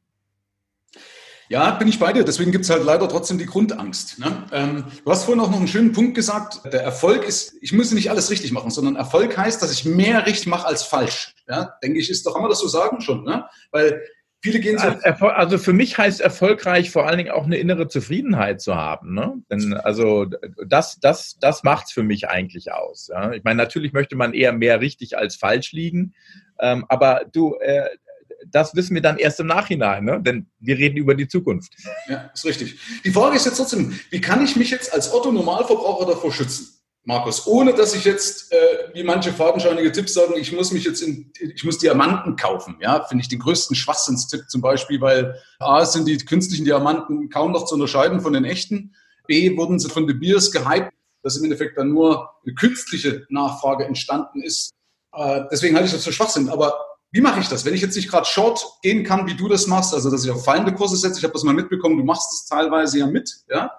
[1.49, 2.23] Ja, bin ich bei dir.
[2.23, 4.19] Deswegen gibt es halt leider trotzdem die Grundangst.
[4.19, 4.45] Ne?
[4.51, 6.62] Ähm, du hast vorhin auch noch einen schönen Punkt gesagt.
[6.71, 10.27] Der Erfolg ist, ich muss nicht alles richtig machen, sondern Erfolg heißt, dass ich mehr
[10.27, 11.33] richtig mache als falsch.
[11.47, 13.23] Ja, denke ich, ist doch, kann man das so sagen schon.
[13.23, 13.45] Ne?
[13.71, 14.03] Weil
[14.41, 15.25] viele gehen so.
[15.25, 19.15] Also für mich heißt erfolgreich vor allen Dingen auch eine innere Zufriedenheit zu haben.
[19.15, 19.41] Ne?
[19.49, 20.27] Denn also
[20.67, 23.09] das, das, das macht's für mich eigentlich aus.
[23.12, 23.31] Ja?
[23.31, 26.13] Ich meine, natürlich möchte man eher mehr richtig als falsch liegen.
[26.59, 27.89] Ähm, aber du, äh,
[28.47, 30.21] das wissen wir dann erst im Nachhinein, ne?
[30.21, 31.73] denn wir reden über die Zukunft.
[32.08, 32.80] Ja, ist richtig.
[33.04, 36.80] Die Frage ist jetzt trotzdem, wie kann ich mich jetzt als Otto-Normalverbraucher davor schützen?
[37.06, 41.02] Markus, ohne dass ich jetzt, äh, wie manche fadenscheinige Tipps sagen, ich muss mich jetzt
[41.02, 45.86] in, ich muss Diamanten kaufen, ja, finde ich den größten Schwachsinnstipp zum Beispiel, weil A,
[45.86, 48.93] sind die künstlichen Diamanten kaum noch zu unterscheiden von den echten,
[49.28, 50.91] B, wurden sie von De Beers gehypt,
[51.23, 54.71] dass im Endeffekt dann nur eine künstliche Nachfrage entstanden ist.
[55.13, 57.65] Äh, deswegen halte ich das für Schwachsinn, aber wie mache ich das?
[57.65, 60.32] Wenn ich jetzt nicht gerade Short gehen kann, wie du das machst, also dass ich
[60.32, 63.32] auf fallende Kurse setze, ich habe das mal mitbekommen, du machst das teilweise ja mit,
[63.50, 63.72] ja?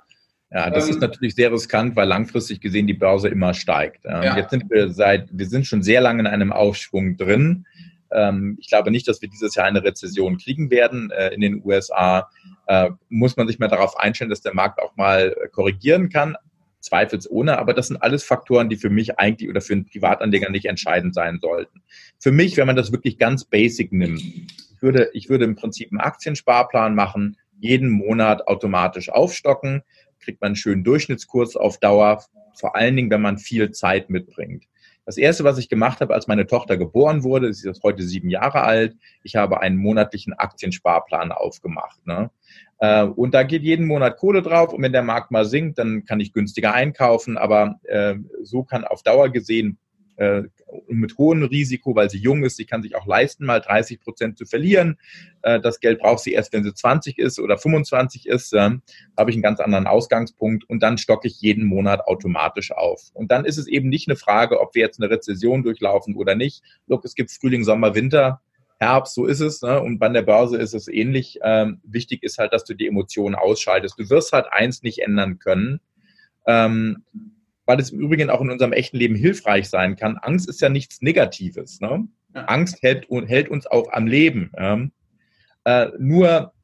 [0.53, 4.05] Ja, das ähm, ist natürlich sehr riskant, weil langfristig gesehen die Börse immer steigt.
[4.05, 4.37] Ähm, ja.
[4.37, 7.66] Jetzt sind wir seit, wir sind schon sehr lange in einem Aufschwung drin.
[8.11, 11.64] Ähm, ich glaube nicht, dass wir dieses Jahr eine Rezession kriegen werden äh, in den
[11.64, 12.29] USA.
[12.66, 16.37] Äh, muss man sich mal darauf einstellen, dass der Markt auch mal korrigieren kann
[16.81, 20.66] zweifelsohne, aber das sind alles Faktoren, die für mich eigentlich oder für einen Privatanleger nicht
[20.66, 21.83] entscheidend sein sollten.
[22.19, 25.93] Für mich, wenn man das wirklich ganz basic nimmt, ich würde, ich würde im Prinzip
[25.93, 29.83] einen Aktiensparplan machen, jeden Monat automatisch aufstocken,
[30.21, 34.64] kriegt man einen schönen Durchschnittskurs auf Dauer, vor allen Dingen, wenn man viel Zeit mitbringt.
[35.07, 38.31] Das erste, was ich gemacht habe, als meine Tochter geboren wurde, sie ist heute sieben
[38.31, 42.07] Jahre alt, ich habe einen monatlichen Aktiensparplan aufgemacht.
[42.07, 42.31] Ne?
[42.81, 46.05] Äh, und da geht jeden Monat Kohle drauf und wenn der Markt mal sinkt, dann
[46.05, 49.79] kann ich günstiger einkaufen, aber äh, so kann auf Dauer gesehen
[50.21, 50.43] äh,
[50.88, 54.38] mit hohem Risiko, weil sie jung ist, sie kann sich auch leisten, mal 30 Prozent
[54.38, 54.99] zu verlieren.
[55.43, 58.53] Äh, das Geld braucht sie erst, wenn sie 20 ist oder 25 ist.
[58.53, 58.71] Äh,
[59.16, 63.11] habe ich einen ganz anderen Ausgangspunkt und dann stocke ich jeden Monat automatisch auf.
[63.14, 66.35] Und dann ist es eben nicht eine Frage, ob wir jetzt eine Rezession durchlaufen oder
[66.35, 66.62] nicht.
[66.87, 68.43] Look, es gibt Frühling, Sommer, Winter.
[68.81, 69.61] Herbst, so ist es.
[69.61, 69.81] Ne?
[69.81, 71.38] Und bei der Börse ist es ähnlich.
[71.43, 73.99] Ähm, wichtig ist halt, dass du die Emotionen ausschaltest.
[73.99, 75.81] Du wirst halt eins nicht ändern können,
[76.47, 77.05] ähm,
[77.66, 80.16] weil es im Übrigen auch in unserem echten Leben hilfreich sein kann.
[80.16, 81.81] Angst ist ja nichts Negatives.
[81.81, 82.09] Ne?
[82.33, 84.51] Angst hält, hält uns auch am Leben.
[84.57, 84.93] Ähm,
[85.64, 86.55] äh, nur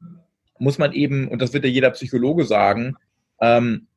[0.57, 2.95] muss man eben, und das wird ja jeder Psychologe sagen,
[3.39, 3.87] ähm,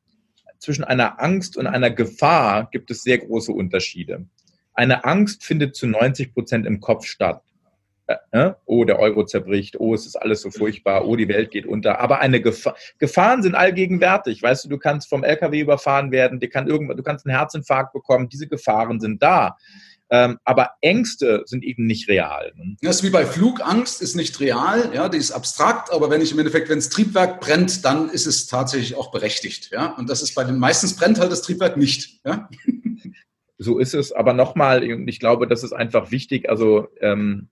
[0.59, 4.27] zwischen einer Angst und einer Gefahr gibt es sehr große Unterschiede.
[4.75, 7.41] Eine Angst findet zu 90 Prozent im Kopf statt.
[8.31, 11.65] Äh, oh, der Euro zerbricht, oh, es ist alles so furchtbar, oh, die Welt geht
[11.65, 11.99] unter.
[11.99, 14.41] Aber eine Gefahr, Gefahren sind allgegenwärtig.
[14.41, 17.93] Weißt du, du kannst vom LKW überfahren werden, dir kann irgendwann, du kannst einen Herzinfarkt
[17.93, 19.57] bekommen, diese Gefahren sind da.
[20.13, 22.51] Ähm, aber Ängste sind eben nicht real.
[22.57, 22.75] Ne?
[22.81, 26.33] Das ist wie bei Flugangst, ist nicht real, ja, die ist abstrakt, aber wenn ich
[26.33, 29.95] im Endeffekt, wenn das Triebwerk brennt, dann ist es tatsächlich auch berechtigt, ja.
[29.95, 32.49] Und das ist bei den meistens brennt halt das Triebwerk nicht, ja.
[33.57, 36.49] So ist es, aber nochmal, ich glaube, das ist einfach wichtig.
[36.49, 37.47] Also ähm,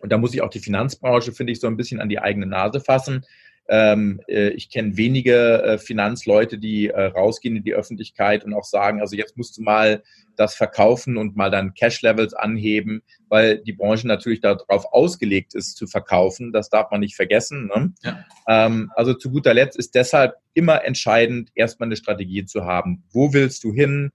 [0.00, 2.46] und da muss ich auch die Finanzbranche, finde ich, so ein bisschen an die eigene
[2.46, 3.24] Nase fassen.
[3.68, 8.64] Ähm, äh, ich kenne wenige äh, Finanzleute, die äh, rausgehen in die Öffentlichkeit und auch
[8.64, 10.02] sagen, also jetzt musst du mal
[10.36, 15.86] das verkaufen und mal dann Cash-Levels anheben, weil die Branche natürlich darauf ausgelegt ist zu
[15.86, 16.52] verkaufen.
[16.52, 17.70] Das darf man nicht vergessen.
[17.74, 17.92] Ne?
[18.02, 18.24] Ja.
[18.46, 23.02] Ähm, also zu guter Letzt ist deshalb immer entscheidend, erstmal eine Strategie zu haben.
[23.10, 24.12] Wo willst du hin?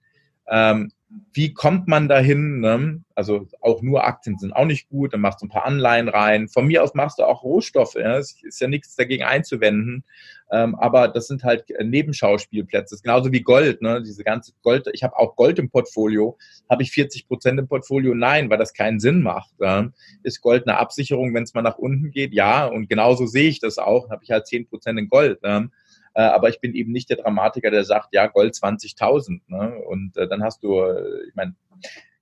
[0.48, 0.92] Ähm,
[1.34, 2.60] wie kommt man dahin?
[2.60, 3.02] Ne?
[3.14, 6.48] Also auch nur Aktien sind auch nicht gut, dann machst du ein paar Anleihen rein.
[6.48, 7.94] Von mir aus machst du auch Rohstoffe.
[7.94, 8.18] Ja?
[8.18, 10.04] Es ist ja nichts dagegen einzuwenden.
[10.50, 12.98] Ähm, aber das sind halt Nebenschauspielplätze.
[13.02, 13.80] Genauso wie Gold.
[13.80, 14.02] Ne?
[14.02, 14.88] Diese ganze Gold.
[14.92, 16.36] Ich habe auch Gold im Portfolio.
[16.68, 18.14] Habe ich 40 Prozent im Portfolio?
[18.14, 19.52] Nein, weil das keinen Sinn macht.
[19.58, 19.90] Ja?
[20.22, 22.34] Ist Gold eine Absicherung, wenn es mal nach unten geht?
[22.34, 22.66] Ja.
[22.66, 24.10] Und genauso sehe ich das auch.
[24.10, 25.40] Habe ich halt 10 Prozent in Gold.
[25.42, 25.66] Ja?
[26.14, 29.40] Äh, aber ich bin eben nicht der Dramatiker, der sagt, ja, Gold 20.000.
[29.46, 29.78] Ne?
[29.86, 31.54] Und äh, dann hast du, äh, ich meine,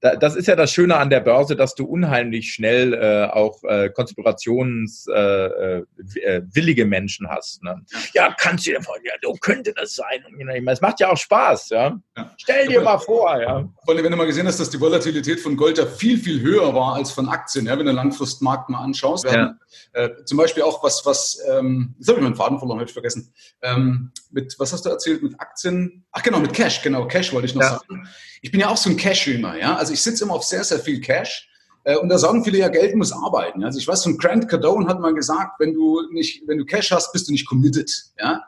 [0.00, 3.90] das ist ja das Schöne an der Börse, dass du unheimlich schnell äh, auch äh,
[3.90, 7.62] konspirationswillige äh, äh, Menschen hast.
[7.62, 7.84] Ne?
[8.14, 10.24] Ja, kannst du dir vorstellen, ja, so könnte das sein.
[10.66, 11.68] Es macht ja auch Spaß.
[11.70, 11.98] Ja?
[12.16, 12.34] ja.
[12.38, 13.38] Stell dir ja, mal vor.
[13.40, 13.68] Ja.
[13.84, 16.40] Vor allem, wenn du mal gesehen hast, dass die Volatilität von Gold ja viel, viel
[16.40, 19.24] höher war als von Aktien, ja, wenn du den Langfristmarkt mal anschaust.
[19.24, 19.54] Ja.
[19.92, 22.94] äh, zum Beispiel auch was, was ähm, jetzt habe ich meinen Faden verloren, habe ich
[22.94, 23.34] vergessen.
[23.60, 26.06] Ähm, mit, was hast du erzählt, mit Aktien?
[26.12, 28.08] Ach genau, mit Cash, genau, Cash wollte ich noch sagen.
[28.40, 29.76] Ich bin ja auch so ein Cash-Streamer, ja.
[29.76, 31.48] Also ich sitze immer auf sehr, sehr viel Cash.
[31.84, 33.64] Äh, und da sagen viele ja, Geld muss arbeiten.
[33.64, 36.90] Also ich weiß, von Grant Cardone hat mal gesagt, wenn du nicht, wenn du Cash
[36.90, 37.90] hast, bist du nicht committed.
[38.18, 38.42] Ja?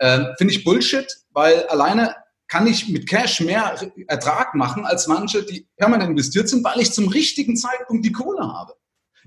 [0.00, 2.14] Ähm, Finde ich Bullshit, weil alleine
[2.46, 3.74] kann ich mit Cash mehr
[4.06, 8.40] Ertrag machen als manche, die permanent investiert sind, weil ich zum richtigen Zeitpunkt die Kohle
[8.40, 8.74] habe.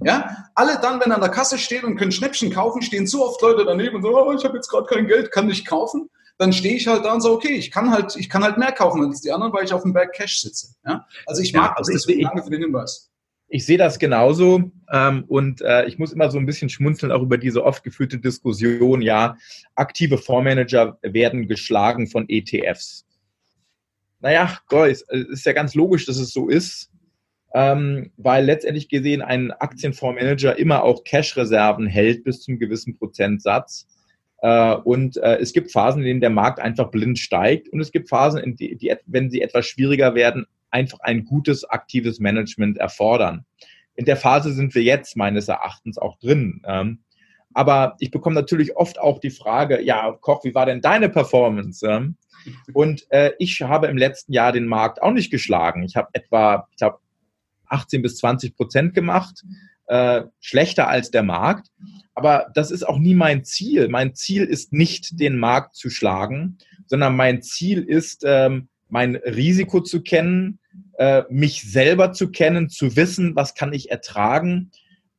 [0.03, 3.39] Ja, alle dann, wenn an der Kasse stehen und können Schnäppchen kaufen, stehen so oft
[3.43, 6.09] Leute daneben und sagen, oh, ich habe jetzt gerade kein Geld, kann nicht kaufen
[6.41, 8.71] dann stehe ich halt da und sage, okay, ich kann halt, ich kann halt mehr
[8.71, 10.73] kaufen als die anderen, weil ich auf dem Berg Cash sitze.
[10.83, 11.05] Ja?
[11.27, 13.11] Also ich mag ja, also das, deswegen danke für den Hinweis.
[13.47, 17.21] Ich sehe das genauso ähm, und äh, ich muss immer so ein bisschen schmunzeln auch
[17.21, 19.37] über diese oft geführte Diskussion, ja,
[19.75, 23.05] aktive Fondsmanager werden geschlagen von ETFs.
[24.19, 26.89] Naja, es ist ja ganz logisch, dass es so ist,
[27.53, 33.85] ähm, weil letztendlich gesehen ein Aktienfondsmanager immer auch Cash-Reserven hält bis zum gewissen Prozentsatz
[34.47, 37.69] und äh, es gibt Phasen, in denen der Markt einfach blind steigt.
[37.69, 41.63] Und es gibt Phasen, in die, die, wenn sie etwas schwieriger werden, einfach ein gutes,
[41.63, 43.45] aktives Management erfordern.
[43.95, 46.61] In der Phase sind wir jetzt meines Erachtens auch drin.
[46.65, 46.99] Ähm,
[47.53, 51.85] aber ich bekomme natürlich oft auch die Frage, ja, Koch, wie war denn deine Performance?
[51.85, 52.15] Ähm,
[52.73, 55.83] und äh, ich habe im letzten Jahr den Markt auch nicht geschlagen.
[55.83, 56.99] Ich habe etwa, ich glaube,
[57.67, 59.43] 18 bis 20 Prozent gemacht,
[59.87, 61.67] äh, schlechter als der Markt.
[62.21, 63.87] Aber das ist auch nie mein Ziel.
[63.89, 69.81] Mein Ziel ist nicht, den Markt zu schlagen, sondern mein Ziel ist, ähm, mein Risiko
[69.81, 70.59] zu kennen,
[70.99, 74.69] äh, mich selber zu kennen, zu wissen, was kann ich ertragen,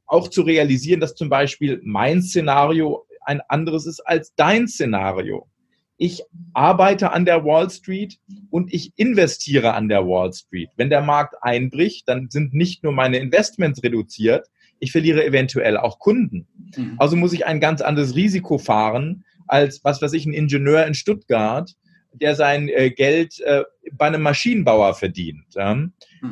[0.07, 5.49] auch zu realisieren, dass zum Beispiel mein Szenario ein anderes ist als dein Szenario.
[5.97, 10.71] Ich arbeite an der Wall Street und ich investiere an der Wall Street.
[10.77, 14.47] Wenn der Markt einbricht, dann sind nicht nur meine Investments reduziert,
[14.83, 16.49] ich verliere eventuell auch Kunden.
[16.77, 16.97] Mhm.
[16.99, 20.95] Also muss ich ein ganz anderes Risiko fahren als, was weiß ich, ein Ingenieur in
[20.95, 21.73] Stuttgart,
[22.13, 25.45] der sein äh, Geld äh, bei einem Maschinenbauer verdient.
[25.55, 25.77] Ja?
[25.77, 25.91] Mhm.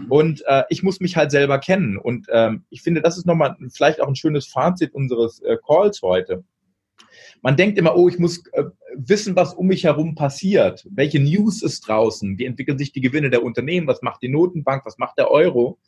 [0.08, 1.96] Und äh, ich muss mich halt selber kennen.
[1.96, 6.02] Und ähm, ich finde, das ist nochmal vielleicht auch ein schönes Fazit unseres äh, Calls
[6.02, 6.42] heute.
[7.42, 8.64] Man denkt immer, oh, ich muss äh,
[8.96, 10.84] wissen, was um mich herum passiert.
[10.90, 12.36] Welche News ist draußen?
[12.36, 13.86] Wie entwickeln sich die Gewinne der Unternehmen?
[13.86, 14.84] Was macht die Notenbank?
[14.84, 15.78] Was macht der Euro?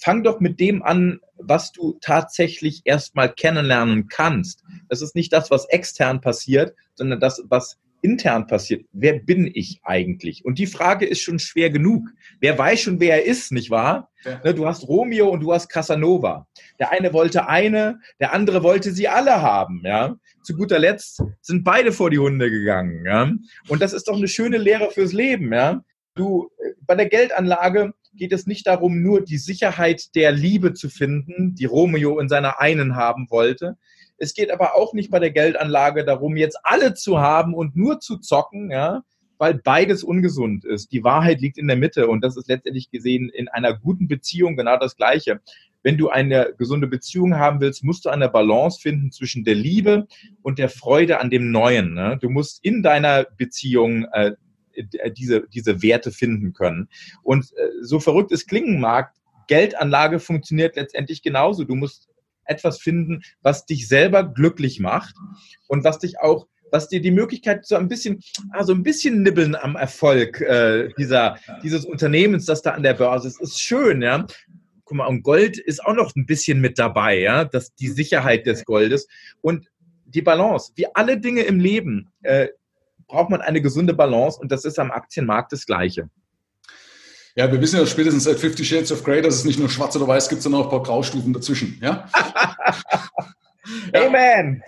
[0.00, 4.64] Fang doch mit dem an, was du tatsächlich erstmal kennenlernen kannst.
[4.88, 8.86] Das ist nicht das, was extern passiert, sondern das, was intern passiert.
[8.92, 10.44] Wer bin ich eigentlich?
[10.44, 12.08] Und die Frage ist schon schwer genug.
[12.40, 14.10] Wer weiß schon, wer er ist, nicht wahr?
[14.24, 14.40] Ja.
[14.44, 16.46] Ne, du hast Romeo und du hast Casanova.
[16.78, 20.16] Der eine wollte eine, der andere wollte sie alle haben, ja.
[20.42, 23.30] Zu guter Letzt sind beide vor die Hunde gegangen, ja.
[23.68, 25.82] Und das ist doch eine schöne Lehre fürs Leben, ja.
[26.14, 30.88] Du, äh, bei der Geldanlage geht es nicht darum, nur die Sicherheit der Liebe zu
[30.88, 33.76] finden, die Romeo in seiner einen haben wollte.
[34.18, 38.00] Es geht aber auch nicht bei der Geldanlage darum, jetzt alle zu haben und nur
[38.00, 39.02] zu zocken, ja,
[39.38, 40.92] weil beides ungesund ist.
[40.92, 44.56] Die Wahrheit liegt in der Mitte und das ist letztendlich gesehen in einer guten Beziehung
[44.56, 45.40] genau das Gleiche.
[45.82, 50.06] Wenn du eine gesunde Beziehung haben willst, musst du eine Balance finden zwischen der Liebe
[50.42, 51.94] und der Freude an dem Neuen.
[51.94, 52.18] Ne?
[52.20, 54.32] Du musst in deiner Beziehung äh,
[55.16, 56.88] diese, diese Werte finden können.
[57.22, 59.12] Und äh, so verrückt es klingen mag,
[59.48, 61.64] Geldanlage funktioniert letztendlich genauso.
[61.64, 62.08] Du musst
[62.44, 65.14] etwas finden, was dich selber glücklich macht
[65.66, 69.56] und was dich auch was dir die Möglichkeit so ein bisschen, also ein bisschen nibbeln
[69.56, 74.26] am Erfolg äh, dieser, dieses Unternehmens, das da an der Börse ist, ist schön, ja.
[74.84, 78.46] Guck mal, und Gold ist auch noch ein bisschen mit dabei, ja, das, die Sicherheit
[78.46, 79.08] des Goldes
[79.40, 79.68] und
[80.04, 80.72] die Balance.
[80.74, 82.48] Wie alle Dinge im Leben äh,
[83.10, 86.08] braucht man eine gesunde Balance und das ist am Aktienmarkt das Gleiche.
[87.36, 89.94] Ja, wir wissen ja spätestens seit 50 Shades of Grey, dass es nicht nur schwarz
[89.96, 91.78] oder weiß gibt, sondern auch ein paar Graustufen dazwischen.
[91.80, 92.08] Ja?
[93.94, 94.62] Amen!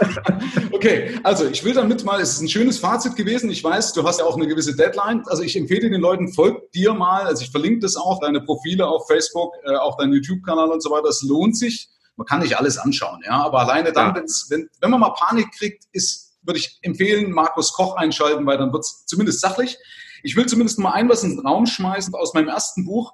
[0.72, 3.50] okay, also ich will damit mal, es ist ein schönes Fazit gewesen.
[3.50, 5.22] Ich weiß, du hast ja auch eine gewisse Deadline.
[5.26, 7.22] Also ich empfehle den Leuten, folgt dir mal.
[7.22, 10.90] Also ich verlinke das auch, deine Profile auf Facebook, äh, auch deinen YouTube-Kanal und so
[10.90, 11.08] weiter.
[11.08, 11.88] Es lohnt sich.
[12.16, 13.42] Man kann nicht alles anschauen, ja.
[13.42, 14.22] Aber alleine dann, ja.
[14.48, 18.72] wenn, wenn man mal Panik kriegt, ist würde ich empfehlen, Markus Koch einschalten, weil dann
[18.72, 19.78] wird es zumindest sachlich.
[20.22, 23.12] Ich will zumindest mal ein was in den Raum schmeißen aus meinem ersten Buch,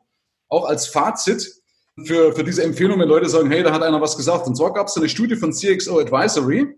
[0.48, 1.50] auch als Fazit
[2.04, 4.46] für, für diese Empfehlung, wenn Leute sagen, hey, da hat einer was gesagt.
[4.46, 6.74] Und zwar gab es eine Studie von CXO Advisory,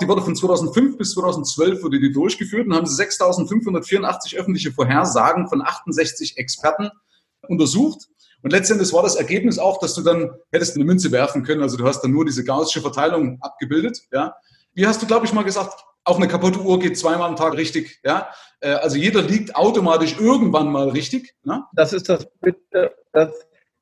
[0.00, 5.60] die wurde von 2005 bis 2012 wurde die durchgeführt und haben 6.584 öffentliche Vorhersagen von
[5.60, 6.90] 68 Experten
[7.48, 8.08] untersucht.
[8.42, 11.62] Und letztendlich war das Ergebnis auch, dass du dann hättest eine Münze werfen können.
[11.62, 14.02] Also du hast dann nur diese gaussische Verteilung abgebildet.
[14.12, 14.36] Ja.
[14.78, 17.56] Wie hast du, glaube ich, mal gesagt, auch eine kaputte Uhr geht zweimal am Tag
[17.56, 17.98] richtig.
[18.04, 18.30] Ja.
[18.60, 21.34] Äh, also jeder liegt automatisch irgendwann mal richtig.
[21.42, 21.64] Ne?
[21.72, 22.28] Das ist das
[23.10, 23.32] das,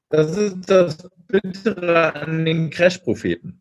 [0.09, 0.97] das ist das
[1.29, 3.61] Bittere an den Crash-Propheten.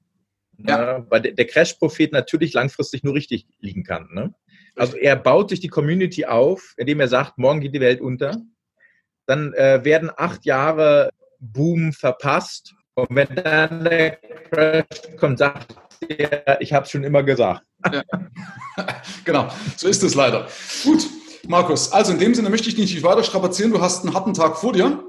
[0.65, 1.00] Ja.
[1.00, 1.08] Ne?
[1.10, 4.08] Weil der Crash-Prophet natürlich langfristig nur richtig liegen kann.
[4.13, 4.34] Ne?
[4.78, 8.41] Also er baut sich die Community auf, indem er sagt, morgen geht die Welt unter.
[9.26, 11.10] Dann äh, werden acht Jahre
[11.41, 12.76] Boom verpasst.
[12.93, 14.12] Und wenn dann der
[14.50, 15.76] Crash kommt, sagt
[16.10, 17.63] er, ich habe es schon immer gesagt.
[17.91, 18.04] Ja.
[19.26, 20.48] genau, so ist es leider.
[20.84, 21.08] Gut,
[21.48, 23.72] Markus, also in dem Sinne möchte ich dich nicht weiter strapazieren.
[23.72, 25.04] Du hast einen harten Tag vor dir.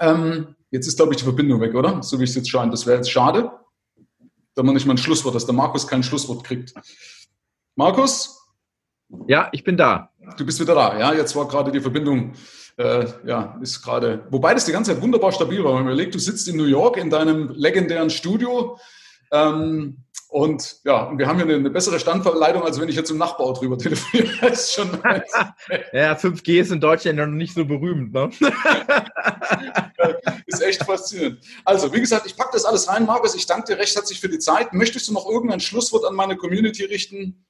[0.00, 2.02] Ähm, jetzt ist, glaube ich, die Verbindung weg, oder?
[2.02, 2.72] So wie es jetzt scheint.
[2.72, 3.50] Das wäre jetzt schade,
[4.54, 6.74] wenn man nicht mal ein Schlusswort, dass der Markus kein Schlusswort kriegt.
[7.74, 8.40] Markus?
[9.26, 10.10] Ja, ich bin da.
[10.36, 10.98] Du bist wieder da.
[10.98, 12.32] Ja, jetzt war gerade die Verbindung,
[12.76, 15.72] äh, ja, ist gerade, wobei das die ganze Zeit wunderbar stabil war.
[15.72, 18.78] Wenn man überlegt, du sitzt in New York in deinem legendären Studio,
[19.34, 19.96] ähm,
[20.28, 23.52] und ja, wir haben hier eine, eine, bessere Standverleitung, als wenn ich jetzt im Nachbau
[23.52, 24.28] drüber telefoniere.
[25.92, 28.12] Ja, 5G ist in Deutschland noch nicht so berühmt.
[28.12, 28.30] Ne?
[30.46, 31.40] ist echt faszinierend.
[31.64, 33.34] Also, wie gesagt, ich packe das alles rein, Markus.
[33.34, 34.72] Ich danke dir recht herzlich für die Zeit.
[34.72, 37.44] Möchtest du noch irgendein Schlusswort an meine Community richten?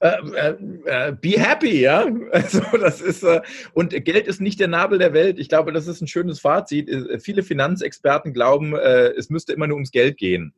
[0.00, 0.56] Äh, äh,
[0.86, 2.06] äh, be happy, ja.
[2.32, 3.42] Also das ist äh,
[3.74, 5.38] und Geld ist nicht der Nabel der Welt.
[5.38, 6.88] Ich glaube, das ist ein schönes Fazit.
[6.88, 10.54] Äh, viele Finanzexperten glauben, äh, es müsste immer nur ums Geld gehen.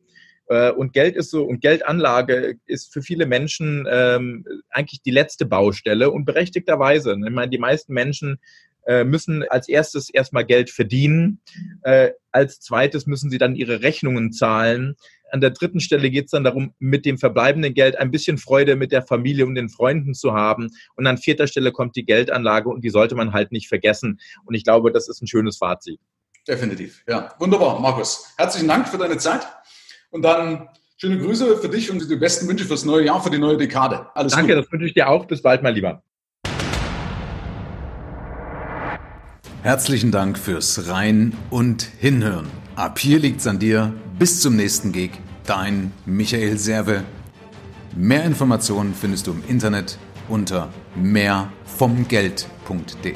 [0.77, 6.11] Und Geld ist so, und Geldanlage ist für viele Menschen ähm, eigentlich die letzte Baustelle
[6.11, 7.12] und berechtigterweise.
[7.12, 8.38] Ich meine, die meisten Menschen
[9.05, 11.41] müssen als erstes erstmal Geld verdienen.
[12.33, 14.97] als zweites müssen sie dann ihre Rechnungen zahlen.
[15.33, 18.77] An der dritten Stelle geht es dann darum, mit dem verbleibenden Geld ein bisschen Freude
[18.77, 20.69] mit der Familie und den Freunden zu haben.
[20.95, 24.21] Und an vierter Stelle kommt die Geldanlage und die sollte man halt nicht vergessen.
[24.45, 26.01] Und ich glaube, das ist ein schönes Fazit.
[26.47, 27.03] Definitiv.
[27.09, 28.35] Ja, wunderbar, Markus.
[28.37, 29.47] Herzlichen Dank für deine Zeit.
[30.12, 33.38] Und dann schöne Grüße für dich und die besten Wünsche fürs neue Jahr, für die
[33.38, 34.07] neue Dekade.
[34.14, 34.64] Alles Danke, gut.
[34.64, 35.27] das wünsche ich dir auch.
[35.27, 36.03] Bis bald, mein Lieber.
[39.62, 42.48] Herzlichen Dank fürs Rein und Hinhören.
[42.77, 43.94] Ab hier liegt's an dir.
[44.18, 45.12] Bis zum nächsten Gig.
[45.46, 47.05] Dein Michael Serve.
[47.96, 49.98] Mehr Informationen findest du im Internet
[50.29, 53.14] unter mehrvomgeld.de.